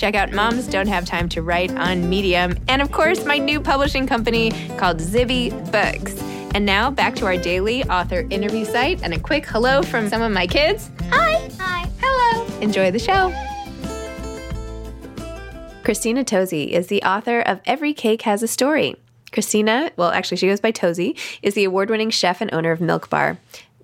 [0.00, 2.56] Check out Moms Don't Have Time to Write on Medium.
[2.68, 6.18] And of course, my new publishing company called Zibby Books.
[6.54, 10.22] And now back to our daily author interview site and a quick hello from some
[10.22, 10.90] of my kids.
[11.10, 11.50] Hi.
[11.58, 11.86] Hi.
[12.00, 12.46] Hello.
[12.62, 13.30] Enjoy the show.
[15.84, 18.96] Christina Tosi is the author of Every Cake Has a Story.
[19.32, 22.80] Christina, well, actually, she goes by Tosi, is the award winning chef and owner of
[22.80, 23.36] Milk Bar.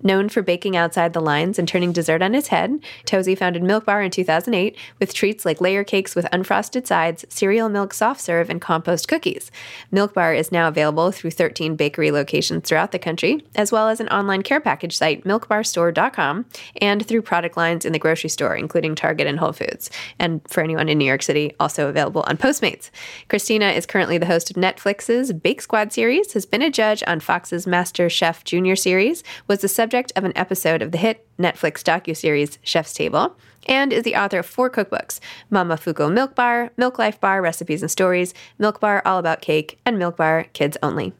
[0.03, 3.85] Known for baking outside the lines and turning dessert on its head, Tosi founded Milk
[3.85, 8.49] Bar in 2008 with treats like layer cakes with unfrosted sides, cereal milk soft serve,
[8.49, 9.49] and compost cookies.
[9.91, 13.99] Milk Bar is now available through 13 bakery locations throughout the country, as well as
[13.99, 16.45] an online care package site, milkbarstore.com,
[16.79, 19.89] and through product lines in the grocery store, including Target and Whole Foods.
[20.19, 22.91] And for anyone in New York City, also available on Postmates.
[23.29, 27.19] Christina is currently the host of Netflix's Bake Squad series, has been a judge on
[27.19, 31.81] Fox's Master Chef Junior series, was the subject of an episode of the hit Netflix
[31.81, 33.37] docuseries Chef's Table,
[33.67, 37.89] and is the author of four cookbooks Momofuku Milk Bar, Milk Life Bar Recipes and
[37.89, 41.13] Stories, Milk Bar All About Cake, and Milk Bar Kids Only.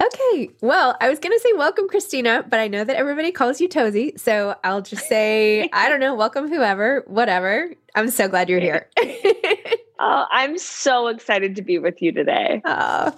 [0.00, 3.60] Okay, well, I was going to say welcome, Christina, but I know that everybody calls
[3.60, 7.72] you Tosi, so I'll just say, I don't know, welcome whoever, whatever.
[7.96, 8.88] I'm so glad you're here.
[10.04, 12.60] Oh, I'm so excited to be with you today.
[12.64, 13.14] Oh.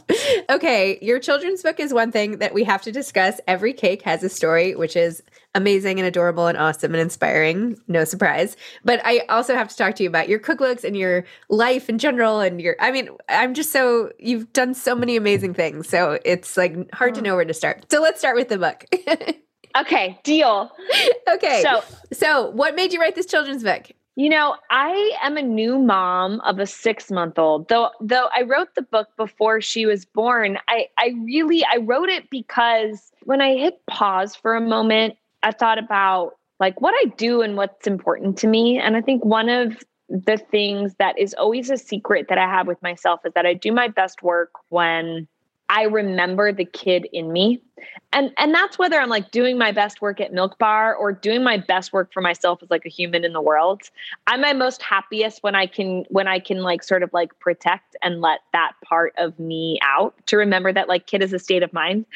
[0.50, 3.40] Okay, your children's book is one thing that we have to discuss.
[3.46, 5.22] Every cake has a story, which is
[5.54, 7.78] amazing and adorable and awesome and inspiring.
[7.88, 8.56] No surprise.
[8.84, 11.98] But I also have to talk to you about your cookbooks and your life in
[11.98, 12.40] general.
[12.40, 15.88] And your, I mean, I'm just so, you've done so many amazing things.
[15.88, 17.24] So it's like hard to oh.
[17.24, 17.90] know where to start.
[17.90, 18.84] So let's start with the book.
[19.76, 20.70] Okay, deal.
[21.28, 21.60] okay.
[21.64, 23.90] So, so what made you write this children's book?
[24.16, 27.68] You know, I am a new mom of a 6-month-old.
[27.68, 32.08] Though though I wrote the book before she was born, I I really I wrote
[32.08, 37.06] it because when I hit pause for a moment, I thought about like what I
[37.16, 41.34] do and what's important to me, and I think one of the things that is
[41.34, 44.50] always a secret that I have with myself is that I do my best work
[44.68, 45.26] when
[45.74, 47.60] I remember the kid in me.
[48.12, 51.42] And and that's whether I'm like doing my best work at Milk Bar or doing
[51.42, 53.82] my best work for myself as like a human in the world.
[54.28, 57.96] I'm my most happiest when I can when I can like sort of like protect
[58.02, 61.64] and let that part of me out to remember that like kid is a state
[61.64, 62.06] of mind.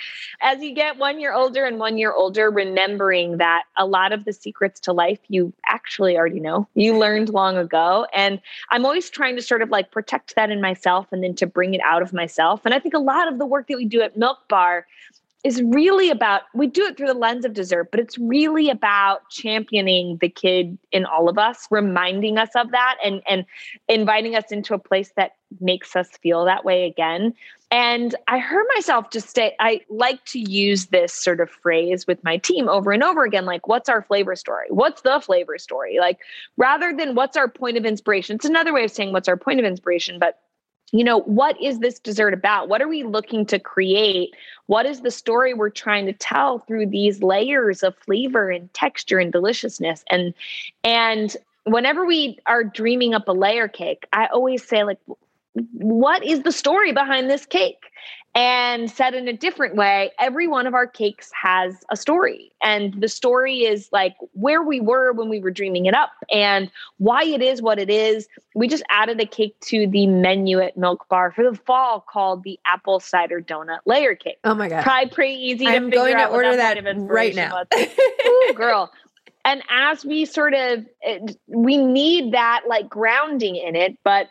[0.40, 4.24] As you get one year older and one year older, remembering that a lot of
[4.24, 6.68] the secrets to life you actually already know.
[6.74, 8.06] You learned long ago.
[8.14, 8.40] And
[8.70, 11.74] I'm always trying to sort of like protect that in myself and then to bring
[11.74, 12.60] it out of myself.
[12.64, 14.86] And I think a lot of the work that we do at Milk Bar
[15.44, 19.28] is really about we do it through the lens of dessert but it's really about
[19.30, 23.44] championing the kid in all of us reminding us of that and and
[23.88, 27.32] inviting us into a place that makes us feel that way again.
[27.70, 32.22] And i heard myself just say i like to use this sort of phrase with
[32.24, 34.66] my team over and over again like what's our flavor story?
[34.70, 35.98] What's the flavor story?
[36.00, 36.18] Like
[36.56, 39.60] rather than what's our point of inspiration it's another way of saying what's our point
[39.60, 40.40] of inspiration but
[40.92, 42.68] you know, what is this dessert about?
[42.68, 44.34] What are we looking to create?
[44.66, 49.18] What is the story we're trying to tell through these layers of flavor and texture
[49.18, 50.04] and deliciousness?
[50.10, 50.32] And
[50.84, 54.98] and whenever we are dreaming up a layer cake, I always say like
[55.72, 57.84] what is the story behind this cake?
[58.38, 62.52] And said in a different way, every one of our cakes has a story.
[62.62, 66.70] And the story is like where we were when we were dreaming it up and
[66.98, 68.28] why it is what it is.
[68.54, 72.44] We just added a cake to the menu at Milk Bar for the fall called
[72.44, 74.38] the apple cider donut layer cake.
[74.44, 74.84] Oh my God.
[74.84, 77.64] Probably pretty easy to I'm going to order that, that right now.
[78.24, 78.92] Ooh, girl.
[79.44, 80.86] And as we sort of,
[81.48, 84.28] we need that like grounding in it, but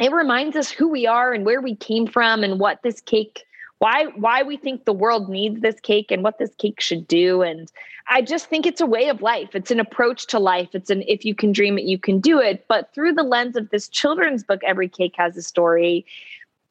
[0.00, 3.46] it reminds us who we are and where we came from and what this cake
[3.78, 7.42] why why we think the world needs this cake and what this cake should do.
[7.42, 7.70] And
[8.08, 9.54] i just think it's a way of life.
[9.54, 10.70] It's an approach to life.
[10.72, 12.64] It's an if you can dream it you can do it.
[12.68, 16.06] But through the lens of this children's book every cake has a story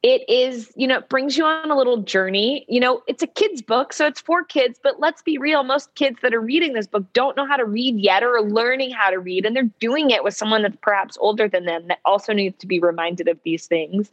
[0.02, 2.64] it is you know it brings you on a little journey.
[2.68, 5.94] You know it's a kids book so it's for kids but let's be real most
[5.94, 8.90] kids that are reading this book don't know how to read yet or are learning
[8.90, 11.98] how to read and they're doing it with someone that's perhaps older than them that
[12.04, 14.10] also needs to be reminded of these things.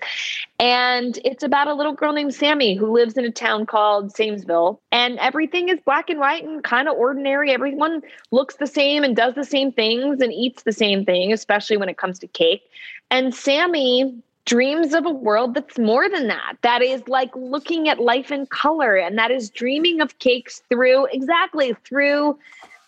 [0.59, 4.79] And it's about a little girl named sammy who lives in a town called samesville
[4.91, 7.51] and everything is black and white and kind of ordinary.
[7.51, 8.01] Everyone
[8.31, 11.89] looks the same and does the same things and eats the same thing especially when
[11.89, 12.63] it comes to cake.
[13.11, 16.57] And sammy dreams of a world that's more than that.
[16.61, 21.07] That is like looking at life in color and that is dreaming of cakes through
[21.07, 22.37] exactly through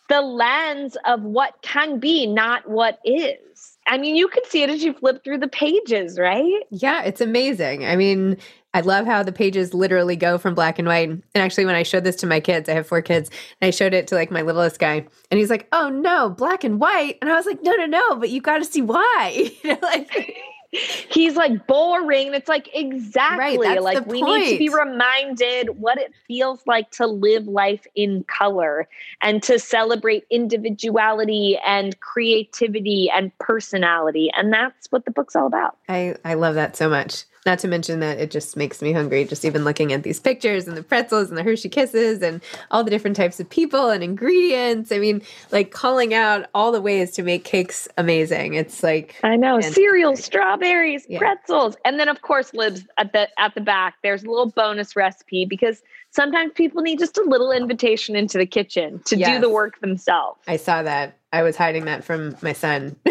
[0.08, 3.78] the lens of what can be, not what is.
[3.88, 6.62] I mean, you can see it as you flip through the pages, right?
[6.72, 7.86] Yeah, it's amazing.
[7.86, 8.38] I mean,
[8.74, 11.10] I love how the pages literally go from black and white.
[11.10, 13.30] And actually, when I showed this to my kids, I have four kids,
[13.62, 16.64] and I showed it to like my littlest guy, and he's like, "Oh no, black
[16.64, 19.52] and white," and I was like, "No, no, no, but you got to see why."
[19.64, 20.36] you know, like
[20.72, 22.34] he's like boring.
[22.34, 27.08] It's like exactly right, like we need to be reminded what it feels like to
[27.08, 28.88] live life in color
[29.22, 34.32] and to celebrate individuality and creativity and personality.
[34.36, 35.78] And that's what the book's all about.
[35.88, 37.26] I, I love that so much.
[37.46, 40.68] Not to mention that it just makes me hungry just even looking at these pictures
[40.68, 44.04] and the pretzels and the Hershey Kisses and all the different types of people and
[44.04, 44.92] ingredients.
[44.92, 45.22] I mean,
[45.52, 48.56] like calling out all the ways to make cakes amazing.
[48.56, 51.20] It's like I know cereal, strawberries, yeah.
[51.20, 53.96] pretzels, and then of course libs at the at the back.
[54.02, 58.48] There's a little bonus recipe because sometimes people need just a little invitation into the
[58.48, 59.30] kitchen to yes.
[59.30, 60.40] do the work themselves.
[60.48, 61.18] I saw that.
[61.32, 62.96] I was hiding that from my son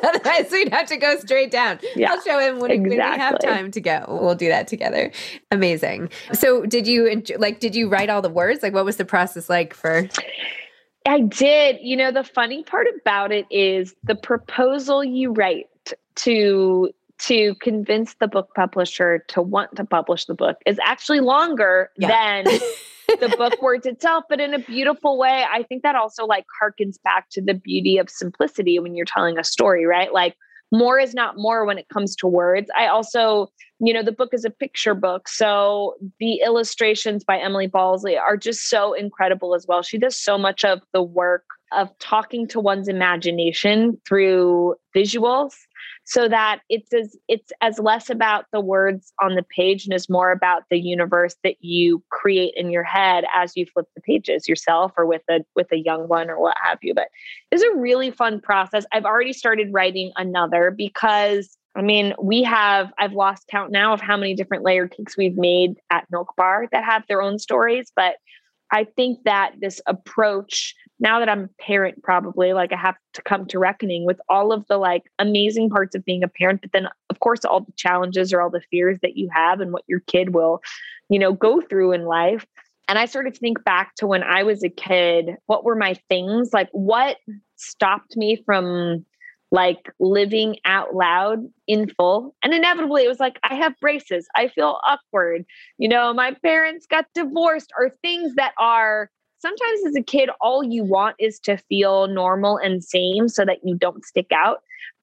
[0.04, 1.78] otherwise we'd have to go straight down.
[1.96, 2.98] Yeah, I'll show him when, exactly.
[2.98, 4.04] when, we have time to go.
[4.08, 5.12] We'll do that together.
[5.50, 6.10] Amazing.
[6.32, 7.60] So, did you like?
[7.60, 8.62] Did you write all the words?
[8.62, 10.08] Like, what was the process like for?
[11.06, 11.78] I did.
[11.80, 15.66] You know, the funny part about it is the proposal you write
[16.16, 21.90] to to convince the book publisher to want to publish the book is actually longer
[21.98, 22.08] yeah.
[22.08, 22.58] than
[23.20, 25.44] the book words itself, but in a beautiful way.
[25.50, 29.38] I think that also like harkens back to the beauty of simplicity when you're telling
[29.38, 30.12] a story, right?
[30.12, 30.34] Like
[30.72, 32.70] more is not more when it comes to words.
[32.76, 33.48] I also,
[33.80, 35.28] you know, the book is a picture book.
[35.28, 39.82] So the illustrations by Emily Balsley are just so incredible as well.
[39.82, 45.54] She does so much of the work of talking to one's imagination through visuals
[46.10, 50.08] so that it's as it's as less about the words on the page and is
[50.08, 54.48] more about the universe that you create in your head as you flip the pages
[54.48, 56.94] yourself or with a with a young one or what have you.
[56.94, 57.08] But
[57.52, 58.84] it's a really fun process.
[58.92, 64.00] I've already started writing another because I mean, we have, I've lost count now of
[64.00, 67.92] how many different layer cakes we've made at Milk Bar that have their own stories,
[67.94, 68.16] but
[68.72, 73.22] I think that this approach now that I'm a parent, probably like I have to
[73.22, 76.72] come to reckoning with all of the like amazing parts of being a parent, but
[76.72, 79.84] then of course all the challenges or all the fears that you have and what
[79.88, 80.60] your kid will,
[81.08, 82.46] you know, go through in life.
[82.88, 85.94] And I sort of think back to when I was a kid, what were my
[86.08, 86.52] things?
[86.52, 87.16] Like what
[87.56, 89.04] stopped me from
[89.52, 92.34] like living out loud in full.
[92.42, 94.28] And inevitably, it was like, I have braces.
[94.36, 95.44] I feel awkward.
[95.78, 100.62] You know, my parents got divorced, or things that are sometimes as a kid, all
[100.62, 104.58] you want is to feel normal and same so that you don't stick out.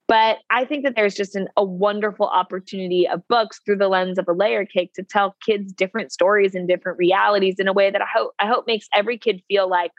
[0.06, 4.18] But I think that there's just an, a wonderful opportunity of books through the lens
[4.18, 7.90] of a layer cake to tell kids different stories and different realities in a way
[7.90, 9.92] that I hope I hope makes every kid feel like,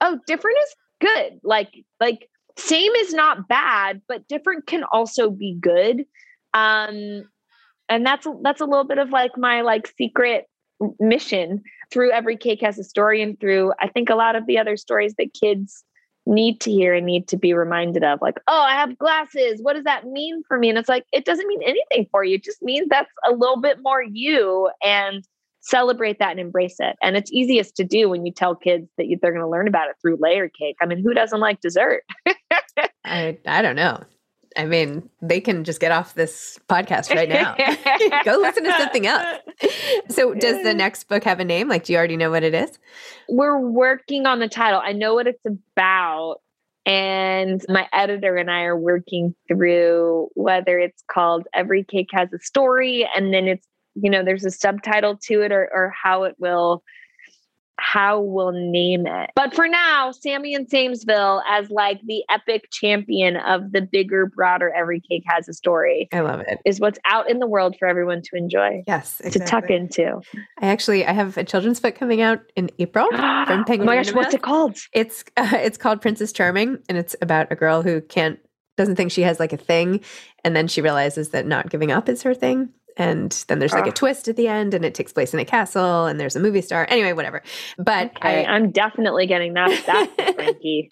[0.00, 1.40] oh, different is good.
[1.44, 1.70] Like
[2.00, 6.06] like same is not bad, but different can also be good.
[6.54, 7.28] Um,
[7.88, 10.46] and that's that's a little bit of like my like secret
[10.98, 14.58] mission through every cake has a story and through I think a lot of the
[14.58, 15.84] other stories that kids
[16.24, 19.60] need to hear and need to be reminded of like oh i have glasses.
[19.60, 20.68] What does that mean for me?
[20.68, 22.36] And it's like it doesn't mean anything for you.
[22.36, 25.24] It just means that's a little bit more you and
[25.60, 26.96] celebrate that and embrace it.
[27.02, 29.90] And it's easiest to do when you tell kids that they're going to learn about
[29.90, 30.76] it through layer cake.
[30.80, 32.04] I mean who doesn't like dessert?
[33.04, 34.02] I, I don't know
[34.56, 37.54] I mean, they can just get off this podcast right now.
[38.24, 39.24] Go listen to something else.
[40.08, 41.68] So, does the next book have a name?
[41.68, 42.78] Like, do you already know what it is?
[43.28, 44.80] We're working on the title.
[44.82, 46.36] I know what it's about.
[46.84, 52.40] And my editor and I are working through whether it's called Every Cake Has a
[52.40, 56.34] Story, and then it's, you know, there's a subtitle to it or, or how it
[56.38, 56.82] will
[57.78, 59.30] how we'll name it.
[59.34, 64.72] But for now, Sammy and Samesville as like the epic champion of the bigger, broader
[64.74, 66.08] Every Cake Has a Story.
[66.12, 66.58] I love it.
[66.64, 68.82] Is what's out in the world for everyone to enjoy.
[68.86, 69.40] Yes, exactly.
[69.40, 70.20] to tuck into.
[70.60, 73.82] I actually I have a children's book coming out in April from Penguin.
[73.82, 74.76] Oh my gosh, what's it called?
[74.92, 78.38] It's uh, it's called Princess Charming, and it's about a girl who can't
[78.76, 80.00] doesn't think she has like a thing,
[80.44, 83.86] and then she realizes that not giving up is her thing and then there's like
[83.86, 83.94] a ah.
[83.94, 86.62] twist at the end and it takes place in a castle and there's a movie
[86.62, 86.86] star.
[86.88, 87.42] Anyway whatever.
[87.78, 89.70] But okay, I, am definitely getting that.
[89.86, 90.90] That Frankie.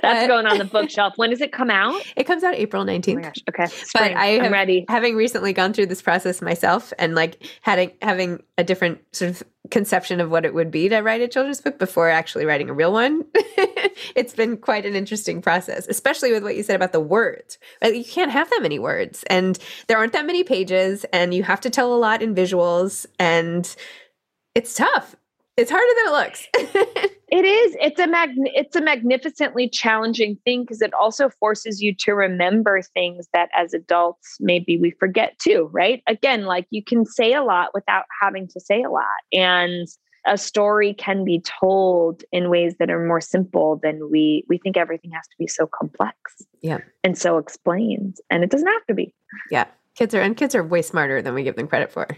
[0.00, 1.14] that's going on the bookshelf.
[1.16, 2.00] When does it come out?
[2.16, 4.12] It comes out april 19th oh okay Spring.
[4.12, 4.84] but i am ready.
[4.88, 9.42] having recently gone through this process myself and like having having a different sort of
[9.70, 12.74] conception of what it would be to write a children's book before actually writing a
[12.74, 13.24] real one.
[14.14, 17.56] it's been quite an interesting process, especially with what you said about the words.
[17.82, 21.62] You can't have that many words, and there aren't that many pages, and you have
[21.62, 23.74] to tell a lot in visuals, and
[24.54, 25.16] it's tough.
[25.56, 27.16] It's harder than it looks.
[27.30, 27.76] it is.
[27.80, 32.82] It's a mag- it's a magnificently challenging thing because it also forces you to remember
[32.82, 36.02] things that as adults maybe we forget too, right?
[36.06, 39.06] Again, like you can say a lot without having to say a lot.
[39.32, 39.86] And
[40.26, 44.76] a story can be told in ways that are more simple than we we think
[44.76, 46.16] everything has to be so complex.
[46.62, 46.78] Yeah.
[47.04, 48.16] And so explained.
[48.28, 49.14] And it doesn't have to be.
[49.50, 49.66] Yeah.
[49.94, 52.08] Kids are and kids are way smarter than we give them credit for.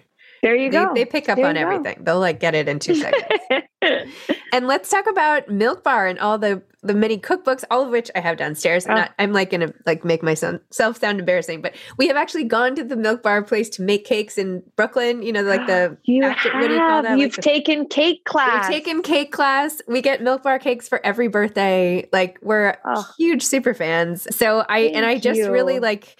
[0.43, 0.93] There you go.
[0.93, 1.99] They, they pick up there on everything.
[1.99, 2.05] Go.
[2.05, 3.41] They'll like get it in two seconds.
[4.53, 8.11] and let's talk about Milk Bar and all the the many cookbooks, all of which
[8.17, 8.85] I have downstairs.
[8.89, 8.95] Oh.
[8.95, 12.83] Not, I'm like gonna like make myself sound embarrassing, but we have actually gone to
[12.83, 15.23] the Milk Bar place to make cakes in Brooklyn.
[15.23, 16.61] You know, like the you after, have.
[16.61, 17.19] What do you call that?
[17.19, 18.69] You've like taken cake class.
[18.69, 19.81] We've taken cake class.
[19.87, 22.09] We get Milk Bar cakes for every birthday.
[22.13, 23.09] Like we're oh.
[23.17, 24.27] huge super fans.
[24.37, 25.53] So I Thank and I just you.
[25.53, 26.17] really like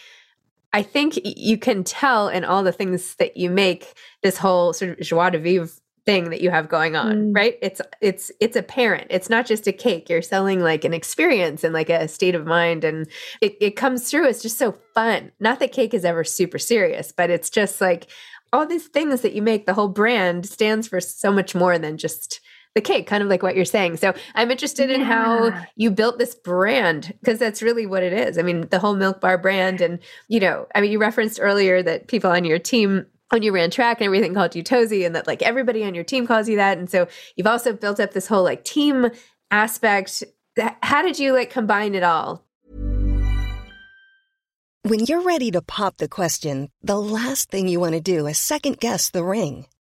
[0.73, 4.93] I think you can tell in all the things that you make this whole sort
[4.93, 5.69] of joie de vivre
[6.05, 7.35] thing that you have going on, mm.
[7.35, 7.57] right?
[7.63, 9.07] It's it's it's apparent.
[9.11, 10.09] It's not just a cake.
[10.09, 13.07] You're selling like an experience and like a state of mind and
[13.41, 14.27] it, it comes through.
[14.27, 15.31] It's just so fun.
[15.39, 18.09] Not that cake is ever super serious, but it's just like
[18.53, 21.97] all these things that you make, the whole brand stands for so much more than
[21.97, 22.41] just
[22.75, 23.99] the cake, kind of like what you're saying.
[23.99, 24.97] So I'm interested yeah.
[24.97, 28.39] in how you built this brand because that's really what it is.
[28.39, 29.99] I mean, the whole Milk Bar brand, and
[30.29, 33.71] you know, I mean, you referenced earlier that people on your team when you ran
[33.71, 36.57] track and everything called you Tosi, and that like everybody on your team calls you
[36.57, 36.79] that.
[36.79, 39.11] And so you've also built up this whole like team
[39.51, 40.23] aspect.
[40.83, 42.45] How did you like combine it all?
[44.85, 48.37] When you're ready to pop the question, the last thing you want to do is
[48.37, 49.67] second guess the ring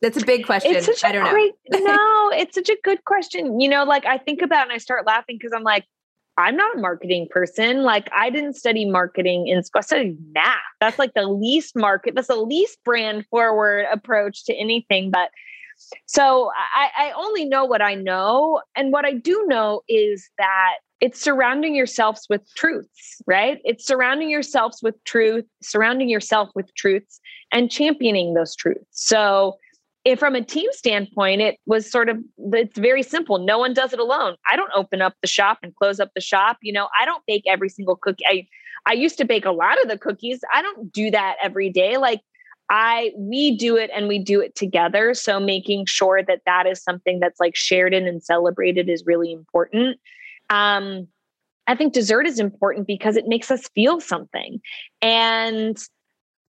[0.00, 0.76] That's a big question.
[0.76, 3.60] It's such I don't a great, no, it's such a good question.
[3.60, 5.84] You know, like I think about it and I start laughing because I'm like,
[6.36, 7.82] I'm not a marketing person.
[7.82, 9.80] Like I didn't study marketing in school.
[9.80, 10.56] I studied math.
[10.80, 15.10] That's like the least market, that's the least brand forward approach to anything.
[15.10, 15.30] But
[16.06, 18.62] so I, I only know what I know.
[18.76, 23.58] And what I do know is that it's surrounding yourselves with truths, right?
[23.64, 27.20] It's surrounding yourselves with truth, surrounding yourself with truths
[27.52, 28.84] and championing those truths.
[28.90, 29.56] So
[30.10, 32.18] if from a team standpoint, it was sort of
[32.52, 33.38] it's very simple.
[33.38, 34.36] No one does it alone.
[34.48, 36.58] I don't open up the shop and close up the shop.
[36.62, 38.24] You know, I don't bake every single cookie.
[38.26, 38.46] I
[38.86, 40.40] I used to bake a lot of the cookies.
[40.52, 41.96] I don't do that every day.
[41.96, 42.20] Like
[42.70, 45.14] I we do it and we do it together.
[45.14, 49.32] So making sure that that is something that's like shared in and celebrated is really
[49.32, 49.98] important.
[50.50, 51.08] Um,
[51.66, 54.60] I think dessert is important because it makes us feel something.
[55.02, 55.78] And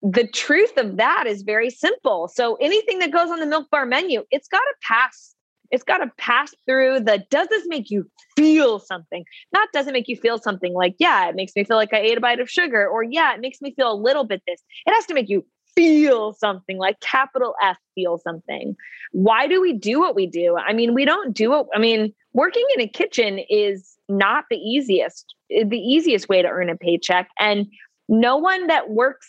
[0.01, 2.27] the truth of that is very simple.
[2.27, 5.33] So anything that goes on the milk bar menu, it's got to pass.
[5.69, 9.25] It's got to pass through the does this make you feel something?
[9.51, 11.99] Not does it make you feel something like, yeah, it makes me feel like I
[11.99, 14.61] ate a bite of sugar, or yeah, it makes me feel a little bit this.
[14.85, 18.75] It has to make you feel something like capital F feel something.
[19.11, 20.57] Why do we do what we do?
[20.57, 21.67] I mean, we don't do it.
[21.75, 26.69] I mean, working in a kitchen is not the easiest, the easiest way to earn
[26.69, 27.29] a paycheck.
[27.39, 27.67] And
[28.09, 29.27] no one that works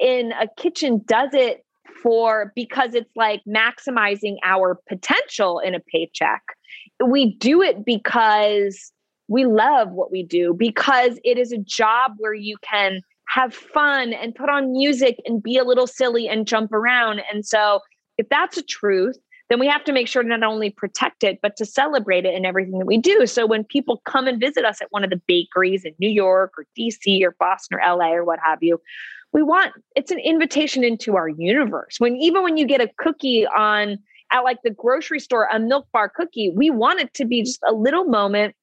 [0.00, 1.64] in a kitchen does it
[2.02, 6.42] for because it's like maximizing our potential in a paycheck.
[7.04, 8.92] We do it because
[9.28, 14.12] we love what we do, because it is a job where you can have fun
[14.12, 17.22] and put on music and be a little silly and jump around.
[17.32, 17.80] And so,
[18.18, 19.16] if that's a truth,
[19.50, 22.34] then we have to make sure to not only protect it, but to celebrate it
[22.34, 23.26] in everything that we do.
[23.26, 26.52] So when people come and visit us at one of the bakeries in New York
[26.56, 28.80] or DC or Boston or LA or what have you,
[29.32, 31.96] we want it's an invitation into our universe.
[31.98, 33.98] When even when you get a cookie on
[34.32, 37.60] at like the grocery store, a milk bar cookie, we want it to be just
[37.66, 38.54] a little moment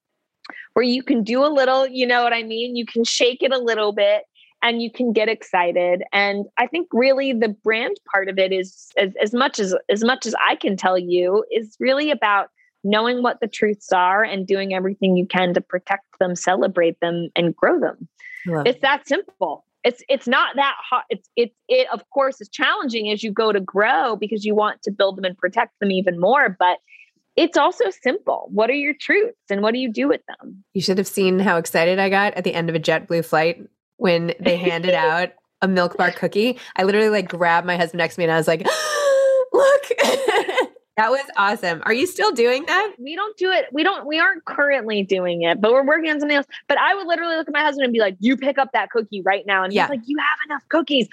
[0.73, 2.75] where you can do a little, you know what I mean?
[2.75, 4.23] You can shake it a little bit
[4.61, 8.89] and you can get excited and i think really the brand part of it is
[8.97, 12.49] as, as much as as much as i can tell you is really about
[12.83, 17.29] knowing what the truths are and doing everything you can to protect them celebrate them
[17.35, 18.07] and grow them
[18.65, 23.09] it's that simple it's it's not that hard it's it it of course is challenging
[23.09, 26.19] as you go to grow because you want to build them and protect them even
[26.19, 26.77] more but
[27.37, 28.49] it's also simple.
[28.51, 30.63] What are your truths and what do you do with them?
[30.73, 33.61] You should have seen how excited I got at the end of a JetBlue flight
[33.97, 36.57] when they handed out a milk bar cookie.
[36.75, 38.67] I literally like grabbed my husband next to me and I was like,
[39.53, 39.91] look.
[40.97, 41.81] that was awesome.
[41.85, 42.93] Are you still doing that?
[42.97, 43.65] We don't do it.
[43.71, 46.47] We don't, we aren't currently doing it, but we're working on something else.
[46.67, 48.89] But I would literally look at my husband and be like, you pick up that
[48.89, 49.63] cookie right now.
[49.63, 49.83] And Yeah.
[49.83, 51.07] he's like, you have enough cookies.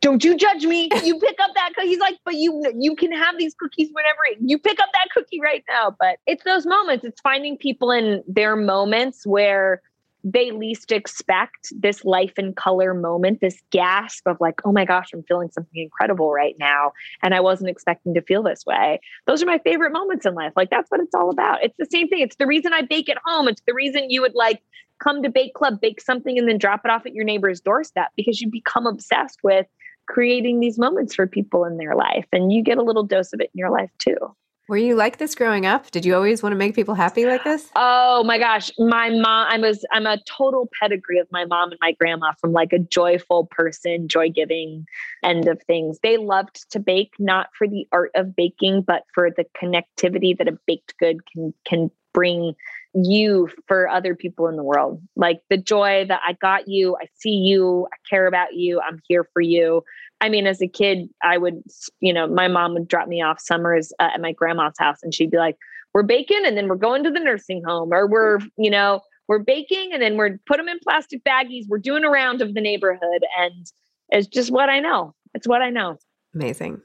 [0.00, 0.88] Don't you judge me.
[1.04, 1.88] You pick up that cookie.
[1.88, 5.40] He's like, but you you can have these cookies whenever you pick up that cookie
[5.40, 5.94] right now.
[6.00, 7.04] But it's those moments.
[7.04, 9.82] It's finding people in their moments where
[10.24, 15.10] they least expect this life and color moment, this gasp of like, oh my gosh,
[15.12, 16.92] I'm feeling something incredible right now.
[17.22, 19.00] And I wasn't expecting to feel this way.
[19.26, 20.54] Those are my favorite moments in life.
[20.56, 21.62] Like, that's what it's all about.
[21.62, 22.20] It's the same thing.
[22.20, 23.48] It's the reason I bake at home.
[23.48, 24.62] It's the reason you would like
[24.98, 28.08] come to Bake Club, bake something, and then drop it off at your neighbor's doorstep
[28.16, 29.66] because you become obsessed with
[30.06, 32.26] creating these moments for people in their life.
[32.32, 34.16] And you get a little dose of it in your life too.
[34.66, 35.90] Were you like this growing up?
[35.90, 37.68] Did you always want to make people happy like this?
[37.76, 39.46] Oh my gosh, my mom.
[39.50, 39.84] I was.
[39.92, 44.08] I'm a total pedigree of my mom and my grandma from like a joyful person,
[44.08, 44.86] joy giving
[45.22, 45.98] end of things.
[46.02, 50.48] They loved to bake, not for the art of baking, but for the connectivity that
[50.48, 52.54] a baked good can can bring
[52.94, 55.02] you for other people in the world.
[55.16, 59.02] Like the joy that I got you, I see you, I care about you, I'm
[59.08, 59.82] here for you.
[60.24, 61.62] I mean, as a kid, I would,
[62.00, 65.12] you know, my mom would drop me off summers uh, at my grandma's house and
[65.12, 65.58] she'd be like,
[65.92, 69.40] we're baking and then we're going to the nursing home or we're, you know, we're
[69.40, 71.64] baking and then we're put them in plastic baggies.
[71.68, 73.22] We're doing a round of the neighborhood.
[73.38, 73.66] And
[74.08, 75.14] it's just what I know.
[75.34, 75.98] It's what I know.
[76.34, 76.80] Amazing.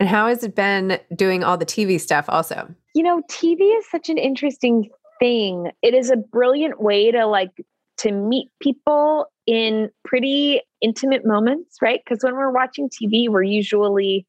[0.00, 2.68] And how has it been doing all the TV stuff also?
[2.96, 4.90] You know, TV is such an interesting
[5.20, 5.70] thing.
[5.82, 7.52] It is a brilliant way to like
[7.98, 12.00] to meet people in pretty intimate moments, right?
[12.04, 14.26] Because when we're watching TV, we're usually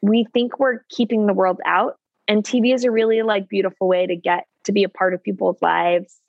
[0.00, 4.06] we think we're keeping the world out and tv is a really like beautiful way
[4.06, 6.20] to get to be a part of people's lives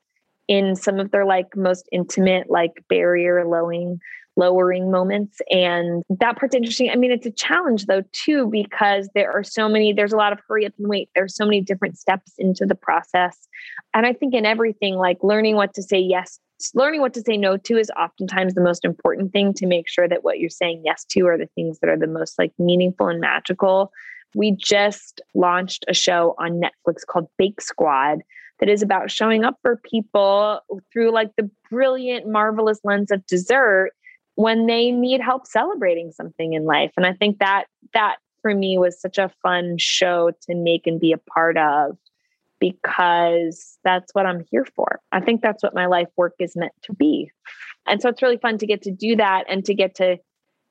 [0.48, 4.00] in some of their like most intimate like barrier lowering
[4.36, 9.32] lowering moments and that part's interesting i mean it's a challenge though too because there
[9.32, 11.98] are so many there's a lot of hurry up and wait there's so many different
[11.98, 13.48] steps into the process
[13.94, 16.40] and i think in everything like learning what to say yes
[16.74, 20.08] learning what to say no to is oftentimes the most important thing to make sure
[20.08, 23.08] that what you're saying yes to are the things that are the most like meaningful
[23.08, 23.92] and magical.
[24.36, 28.20] We just launched a show on Netflix called Bake Squad
[28.60, 33.92] that is about showing up for people through like the brilliant, marvelous lens of dessert
[34.36, 36.92] when they need help celebrating something in life.
[36.96, 41.00] And I think that that for me was such a fun show to make and
[41.00, 41.98] be a part of
[42.60, 45.00] because that's what I'm here for.
[45.12, 47.32] I think that's what my life work is meant to be.
[47.88, 50.18] And so it's really fun to get to do that and to get to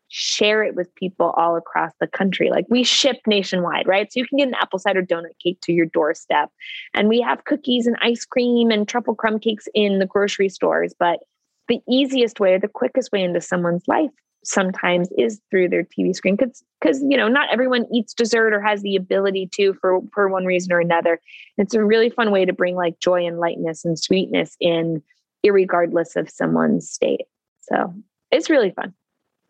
[0.09, 2.51] share it with people all across the country.
[2.51, 4.11] Like we ship nationwide, right?
[4.11, 6.51] So you can get an apple cider donut cake to your doorstep.
[6.95, 10.95] And we have cookies and ice cream and truffle crumb cakes in the grocery stores.
[10.99, 11.21] But
[11.69, 14.11] the easiest way, the quickest way into someone's life
[14.45, 18.61] sometimes is through their TV screen because because you know not everyone eats dessert or
[18.61, 21.21] has the ability to for for one reason or another.
[21.57, 25.03] It's a really fun way to bring like joy and lightness and sweetness in,
[25.45, 27.23] regardless of someone's state.
[27.63, 27.95] So
[28.31, 28.95] it's really fun.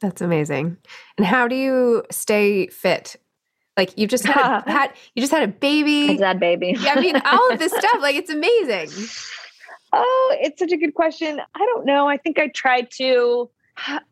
[0.00, 0.76] That's amazing.
[1.16, 3.16] And how do you stay fit?
[3.76, 6.18] Like you just had, a, had you just had a baby.
[6.22, 6.74] I had baby.
[6.78, 8.00] yeah, I mean all of this stuff.
[8.00, 8.90] Like it's amazing.
[9.92, 11.40] Oh, it's such a good question.
[11.54, 12.08] I don't know.
[12.08, 13.48] I think I tried to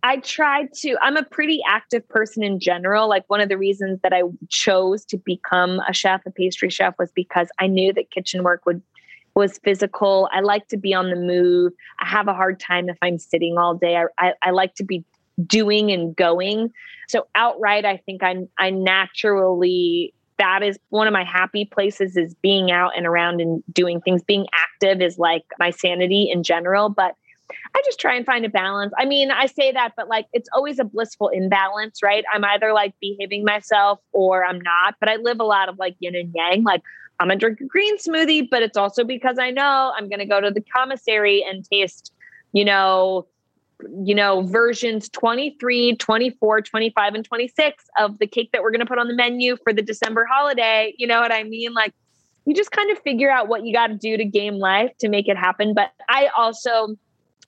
[0.03, 3.09] I tried to, I'm a pretty active person in general.
[3.09, 6.95] Like one of the reasons that I chose to become a chef, a pastry chef,
[6.99, 8.83] was because I knew that kitchen work would
[9.35, 10.31] was physical.
[10.33, 11.75] I like to be on the move.
[12.01, 13.97] I have a hard time if I'm sitting all day.
[13.97, 15.05] I, I, I like to be
[15.47, 16.73] doing and going.
[17.07, 22.35] So outright, I think I'm I naturally that is one of my happy places is
[22.43, 24.23] being out and around and doing things.
[24.23, 26.89] Being active is like my sanity in general.
[26.89, 27.15] But
[27.75, 28.93] I just try and find a balance.
[28.99, 32.25] I mean, I say that, but like it's always a blissful imbalance, right?
[32.33, 35.97] I'm either like behaving myself or I'm not, but I live a lot of like
[36.01, 36.65] yin and yang.
[36.65, 36.83] Like
[37.21, 40.41] I'm gonna drink a green smoothie, but it's also because I know I'm gonna go
[40.41, 42.13] to the commissary and taste,
[42.53, 43.27] you know,
[44.03, 48.99] you know, versions 23, 24, 25, and 26 of the cake that we're gonna put
[48.99, 50.95] on the menu for the December holiday.
[50.99, 51.75] You know what I mean?
[51.75, 51.95] Like
[52.47, 55.09] you just kind of figure out what you got to do to game life to
[55.09, 55.75] make it happen.
[55.75, 56.97] But I also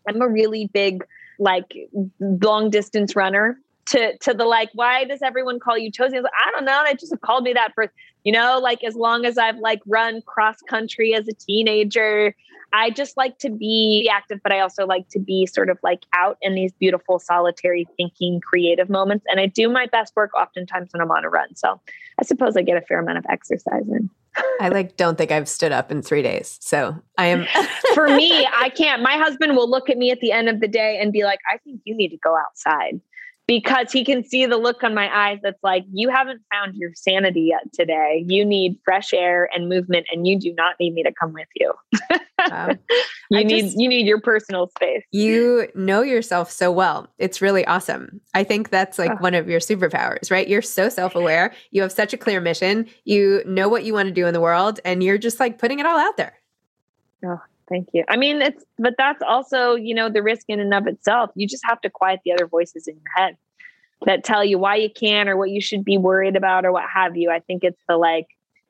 [0.09, 1.05] I'm a really big
[1.39, 1.75] like
[2.21, 6.17] long distance runner to to the like why does everyone call you Tosi?
[6.17, 6.83] I, like, I don't know.
[6.87, 7.93] They just called me that for
[8.25, 12.35] you know like as long as I've like run cross country as a teenager.
[12.71, 16.05] I just like to be active, but I also like to be sort of like
[16.15, 19.25] out in these beautiful, solitary thinking, creative moments.
[19.31, 21.57] And I do my best work oftentimes when I'm on a run.
[21.57, 21.81] So
[22.21, 24.11] I suppose I get a fair amount of exercise in.
[24.61, 26.59] I like don't think I've stood up in three days.
[26.61, 27.47] So I am
[27.95, 29.03] for me, I can't.
[29.03, 31.41] My husband will look at me at the end of the day and be like,
[31.51, 33.01] I think you need to go outside
[33.49, 36.93] because he can see the look on my eyes that's like, you haven't found your
[36.95, 38.23] sanity yet today.
[38.29, 41.49] You need fresh air and movement, and you do not need me to come with
[41.57, 41.73] you.
[42.53, 42.79] Um,
[43.31, 45.03] you I need just, you need your personal space.
[45.13, 47.09] You know yourself so well.
[47.17, 48.21] It's really awesome.
[48.35, 49.17] I think that's like oh.
[49.17, 50.47] one of your superpowers, right?
[50.47, 51.55] You're so self-aware.
[51.71, 52.87] You have such a clear mission.
[53.05, 55.79] You know what you want to do in the world, and you're just like putting
[55.79, 56.35] it all out there.
[57.25, 58.05] Oh, Thank you.
[58.09, 61.31] I mean, it's, but that's also, you know, the risk in and of itself.
[61.35, 63.37] You just have to quiet the other voices in your head
[64.07, 66.85] that tell you why you can or what you should be worried about or what
[66.93, 67.31] have you.
[67.31, 68.29] I think it's the like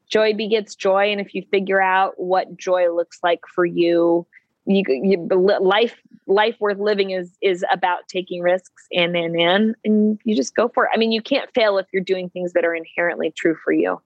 [0.09, 1.13] joy begets joy.
[1.13, 4.27] And if you figure out what joy looks like for you,
[4.67, 10.21] you, you life life worth living is is about taking risks and and and and
[10.25, 10.91] you just go for it.
[10.93, 13.99] I mean, you can't fail if you're doing things that are inherently true for you.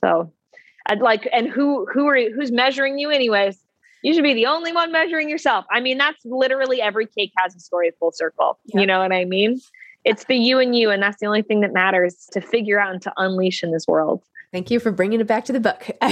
[0.00, 0.32] So,
[0.86, 3.56] I'd like and who who are who's measuring you anyways?
[4.02, 5.64] You should be the only one measuring yourself.
[5.70, 8.58] I mean, that's literally every cake has a story full circle.
[8.66, 9.60] You know what I mean?
[10.04, 12.92] It's the you and you, and that's the only thing that matters to figure out
[12.92, 14.22] and to unleash in this world.
[14.52, 15.88] Thank you for bringing it back to the book.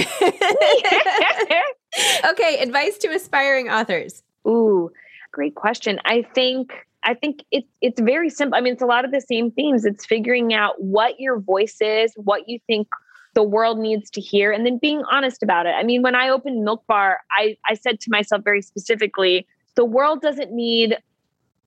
[2.29, 4.23] okay, advice to aspiring authors.
[4.47, 4.91] Ooh,
[5.31, 5.99] great question.
[6.05, 6.71] I think
[7.03, 8.57] I think it's it's very simple.
[8.57, 9.85] I mean, it's a lot of the same themes.
[9.85, 12.87] It's figuring out what your voice is, what you think
[13.35, 15.75] the world needs to hear and then being honest about it.
[15.77, 19.85] I mean, when I opened Milk Bar, I, I said to myself very specifically, the
[19.85, 20.97] world doesn't need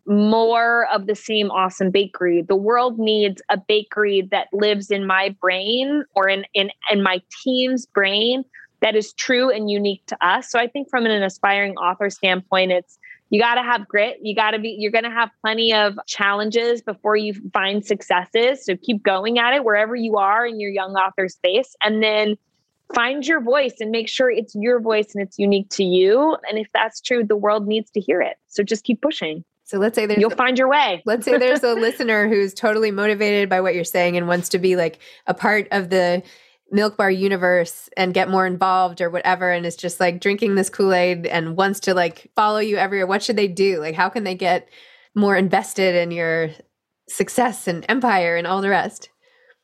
[0.06, 2.42] more of the same awesome bakery.
[2.42, 7.22] The world needs a bakery that lives in my brain or in in, in my
[7.44, 8.44] team's brain
[8.80, 10.50] that is true and unique to us.
[10.50, 12.98] So I think from an aspiring author standpoint, it's
[13.32, 14.18] you got to have grit.
[14.20, 18.62] You got to be, you're going to have plenty of challenges before you find successes.
[18.62, 21.74] So keep going at it wherever you are in your young author space.
[21.82, 22.36] And then
[22.94, 26.36] find your voice and make sure it's your voice and it's unique to you.
[26.46, 28.36] And if that's true, the world needs to hear it.
[28.48, 29.44] So just keep pushing.
[29.64, 31.02] So let's say there's you'll a, find your way.
[31.06, 34.58] let's say there's a listener who's totally motivated by what you're saying and wants to
[34.58, 36.22] be like a part of the
[36.72, 39.50] milk bar universe and get more involved or whatever.
[39.50, 43.06] And is just like drinking this kool-aid and wants to like follow you everywhere.
[43.06, 43.78] What should they do?
[43.78, 44.68] Like how can they get
[45.14, 46.50] more invested in your
[47.08, 49.10] success and empire and all the rest?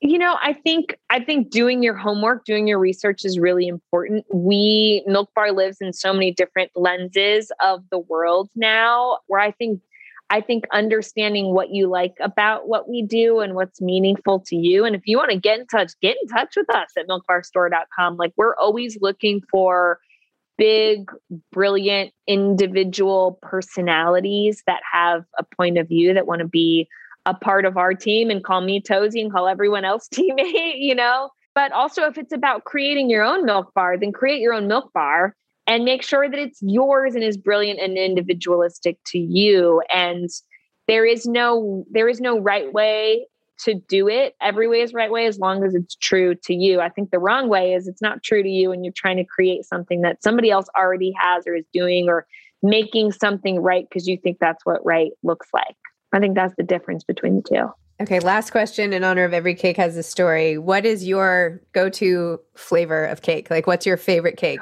[0.00, 4.24] You know i think i think doing your homework doing your research is really important.
[4.32, 9.50] We milk bar lives in so many different lenses of the world now where i
[9.50, 9.80] think
[10.30, 14.84] I think understanding what you like about what we do and what's meaningful to you.
[14.84, 18.16] And if you want to get in touch, get in touch with us at milkbarstore.com.
[18.16, 19.98] Like we're always looking for
[20.58, 21.10] big,
[21.52, 26.88] brilliant individual personalities that have a point of view that want to be
[27.24, 30.94] a part of our team and call me Tosi and call everyone else teammate, you
[30.94, 31.30] know?
[31.54, 34.92] But also, if it's about creating your own milk bar, then create your own milk
[34.92, 35.34] bar
[35.68, 39.82] and make sure that it's yours and is brilliant and individualistic to you.
[39.94, 40.30] And
[40.88, 43.26] there is no there is no right way
[43.64, 44.34] to do it.
[44.40, 46.80] Every way is right way as long as it's true to you.
[46.80, 49.24] I think the wrong way is it's not true to you and you're trying to
[49.24, 52.26] create something that somebody else already has or is doing or
[52.62, 55.76] making something right because you think that's what right looks like.
[56.12, 57.68] I think that's the difference between the two
[58.00, 60.56] Okay, last question in honor of every cake has a story.
[60.56, 63.50] What is your go to flavor of cake?
[63.50, 64.60] Like, what's your favorite cake?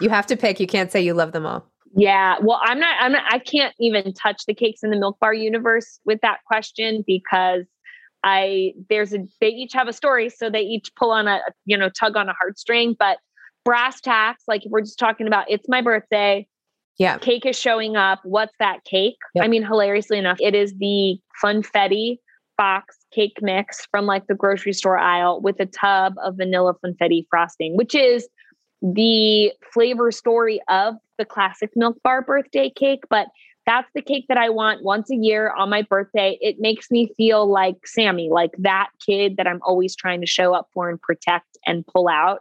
[0.00, 0.60] You have to pick.
[0.60, 1.66] You can't say you love them all.
[1.96, 5.18] Yeah, well, I'm not, I'm not, I can't even touch the cakes in the milk
[5.18, 7.64] bar universe with that question because
[8.22, 10.28] I, there's a, they each have a story.
[10.28, 12.94] So they each pull on a, you know, tug on a heartstring.
[12.96, 13.18] But
[13.64, 16.46] brass tacks, like if we're just talking about it's my birthday,
[16.98, 18.20] yeah, cake is showing up.
[18.22, 19.18] What's that cake?
[19.34, 19.44] Yep.
[19.44, 22.18] I mean, hilariously enough, it is the funfetti
[22.58, 27.24] box cake mix from like the grocery store aisle with a tub of vanilla funfetti
[27.30, 28.28] frosting, which is
[28.82, 33.04] the flavor story of the classic milk bar birthday cake.
[33.08, 33.28] But
[33.64, 36.38] that's the cake that I want once a year on my birthday.
[36.40, 40.54] It makes me feel like Sammy, like that kid that I'm always trying to show
[40.54, 42.40] up for and protect and pull out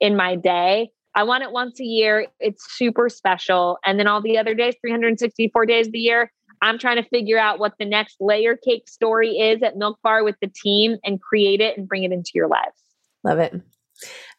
[0.00, 0.90] in my day.
[1.14, 2.28] I want it once a year.
[2.38, 3.78] It's super special.
[3.84, 6.30] And then all the other days, 364 days of the year,
[6.62, 10.24] I'm trying to figure out what the next layer cake story is at Milk Bar
[10.24, 12.82] with the team and create it and bring it into your lives.
[13.24, 13.60] Love it.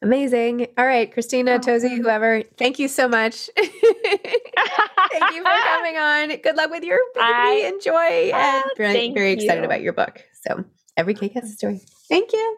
[0.02, 0.68] Amazing.
[0.78, 3.50] All right, Christina, oh, Tosi, whoever, thank you so much.
[3.58, 6.30] thank you for coming on.
[6.42, 7.26] Good luck with your baby.
[7.26, 8.32] I, Enjoy.
[8.34, 10.24] Ah, and very, very excited about your book.
[10.46, 10.64] So
[10.96, 11.82] every cake has a story.
[12.08, 12.58] Thank you.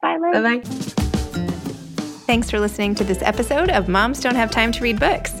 [0.00, 0.42] Bye, Liz.
[0.42, 0.62] Bye bye.
[2.26, 5.40] Thanks for listening to this episode of Moms Don't Have Time to Read Books.